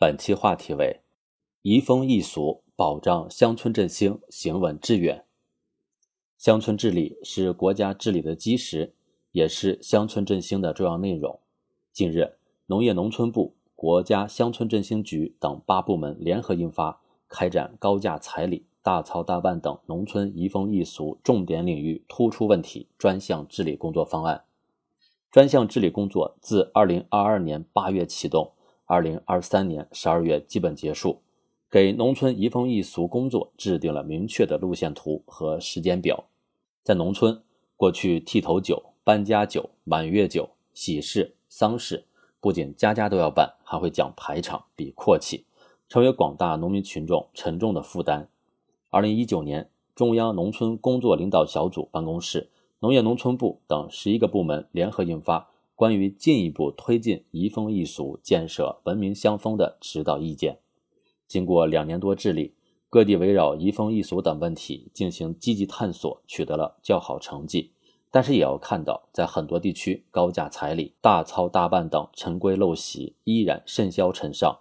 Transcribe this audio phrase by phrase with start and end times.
[0.00, 1.00] 本期话题为
[1.60, 5.26] “移风易俗，保障乡村振兴，行稳致远”。
[6.38, 8.94] 乡村治理是国家治理的基石，
[9.32, 11.38] 也是乡村振兴的重要内容。
[11.92, 12.32] 近日，
[12.64, 16.92] 农业农村部、国家乡村振兴局等八部门联合印发
[17.28, 24.36] 《开展高价彩礼、大操大办等农村移风易俗重点领域突出问题专项治理工作方案》。
[25.30, 28.52] 专项治理工作自2022年8月启动。
[28.90, 31.20] 二零二三年十二月基本结束，
[31.70, 36.24] 给农村移风易俗工作制定了明确的路线图和时间表。
[36.82, 37.40] 在农村，
[37.76, 42.04] 过去剃头酒、搬家酒、满月酒、喜事、丧事，
[42.40, 45.44] 不仅家家都要办，还会讲排场、比阔气，
[45.88, 48.28] 成为广大农民群众沉重的负担。
[48.88, 52.50] 二零一九年，中央农村工作领导小组办公室、
[52.80, 55.48] 农业农村部等十一个部门联合印发。
[55.80, 60.58] 关于进一步推进移风易俗、建设文明乡风的指导意见，
[61.26, 62.52] 经过两年多治理，
[62.90, 67.70] 各地围绕移风易俗等问题进行积极探索，取得了较好成绩。
[68.10, 74.58] 但是也要看到，在很多地区，高价彩礼、大操大办等陈规陋习依然甚嚣尘上。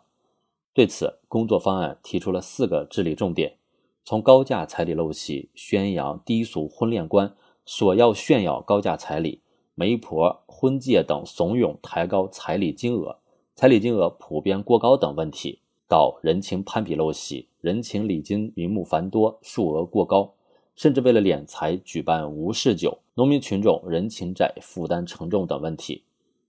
[0.73, 3.57] 对此，工作方案提出了四个治理重点：
[4.05, 9.41] 从高价彩礼陋习、宣扬低俗婚恋观、索要炫耀高价彩礼。
[9.79, 13.15] 媒婆、婚介等怂恿抬高彩礼金额、
[13.55, 20.33] 彩礼金额普遍过高等问题，到人情攀比陋习、人情礼金名目繁多、数额过高，
[20.75, 26.03] 甚至为了敛财举办无事酒，农民群众人情债负担沉重等问题。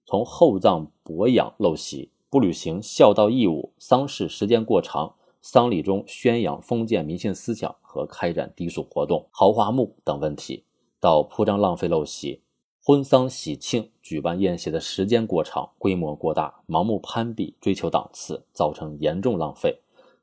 [0.05, 10.65] 从厚葬薄养陋习、不履行孝道义务、丧事时间过长、丧礼中宣扬封建迷信思想和开展低俗活动、豪华墓等问题，
[10.99, 12.41] 到铺张浪费陋习。
[12.83, 19.81] 婚丧喜庆举办宴席的时间过长、规模过大，盲目攀比、追求档次，造成严重浪费。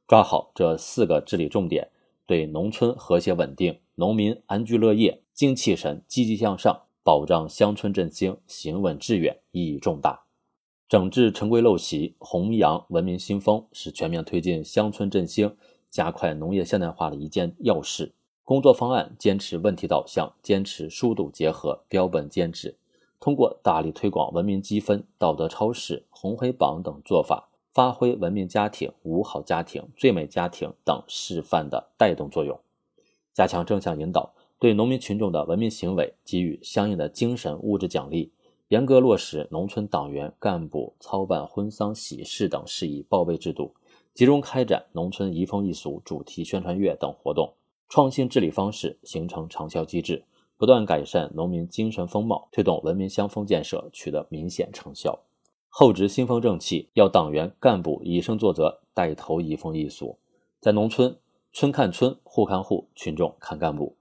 [0.07, 1.89] 抓好这四个治理重点，
[2.25, 10.23] 对农村和谐稳定、农民安居乐业、精气神积极向上、保障乡村振兴行稳致远意义重大。
[10.89, 15.55] 整治陈规陋习，弘扬文明新风，是全面推进乡村振兴、
[15.91, 18.13] 加快农业现代化的一件要事。
[18.47, 22.77] 工作方案坚持问题导向，坚持疏堵结合，标本兼治。
[23.19, 32.57] 通过大力推广文明积分、道德超市、红黑榜等做法，发挥文明家庭、五好家庭、最美家庭等示范的带动作用，
[33.33, 38.31] 加强正向引导，对农民群众的文明行为给予相应的精神物质奖励，
[38.69, 43.73] 严格落实农村党员干部操办婚丧喜事等事宜报备制度，
[44.13, 47.51] 集中开展农村移风易俗主题宣传月等活动。
[47.89, 50.25] 创新治理方式，形成长效机制，
[50.57, 55.19] 不断改善农民精神风貌，推动文明乡风建设取得明显成效。
[55.69, 60.17] 厚植新风正气，要党员干部以身作则，带头移风易俗。
[60.59, 61.17] 在农村，
[61.53, 63.95] 村看村，户看户，群众看干部。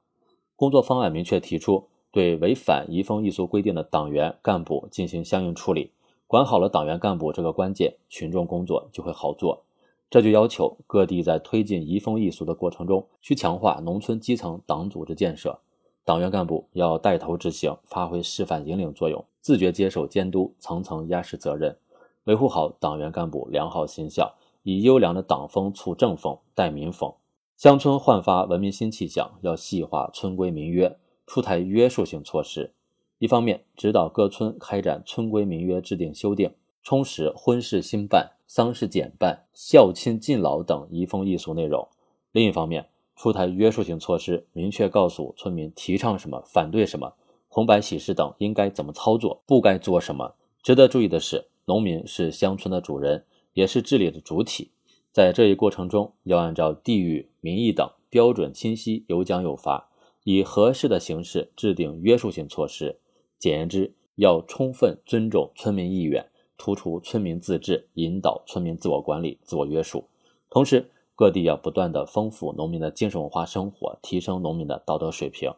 [0.56, 5.92] 工作方案明确提出，对违反移风易俗规定的党员干部进行相应处理。
[6.26, 9.62] 管好了党员干部这个关键，群众工作就会好做。
[10.09, 15.59] 这就要求各地在推进移风易俗的过程中，需强化农村基层党组织建设，
[16.05, 21.77] 党员干部要带头执行，发挥示范引领作用，自觉接受监督，层层压实责任，
[22.25, 27.12] 维护好党员干部良好形象，以优良的党风促政风，带民风。
[27.56, 30.97] 乡村焕发文明新气象，要细化村规民约，
[31.27, 32.72] 出台约束性措施。
[33.19, 36.53] 一方面，指导各村开展村规民约制定修订，
[36.83, 38.35] 充实婚事兴办。
[38.56, 41.87] 丧事简办、孝亲敬老等移风易俗内容。
[42.33, 47.12] 另一方面，出台约束性措施，明确告诉村民提倡什么、反对什么，
[47.49, 50.37] 红白喜事等应该怎么操作，不该做什么。
[50.62, 54.71] 值得注意的是，农民是乡村的主人，也是治理的主体。
[55.12, 59.91] 在这一过程中，要按照地域、民意等标准清晰、有奖有罚，
[60.25, 62.99] 以合适的形式制定约束性措施。
[63.39, 66.27] 简言之，要充分尊重村民意愿。
[66.59, 70.05] 突出村民自治，引导村民自我管理、自我约束。
[70.51, 75.51] 同时，各地要不断的丰富农民的精神文化生活，提升农民的道德水平，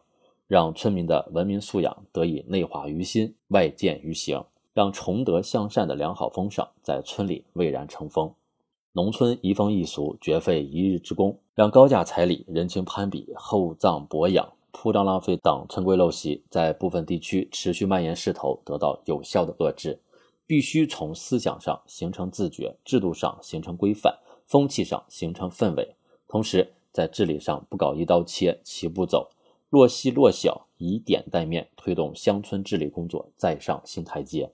[0.47, 8.33] 让村民的文明素养得以内化于心、外见于行，让崇德向善的良好风尚在村里蔚然成风。
[8.93, 19.99] 农村移风易俗绝非一日之功，让高价彩礼、人情攀比、厚葬薄养、铺张浪费等村规陋习在部分地区持续蔓延势头得到有效的遏制。
[20.49, 24.17] 必须从思想上形成自觉，制度上形成规范，
[24.47, 25.95] 风气上形成氛围。
[26.27, 29.29] 同时，在治理上不搞一刀切、齐步走，
[29.69, 34.49] 落细落小，以点带面，推动乡村治理工作再上新台阶。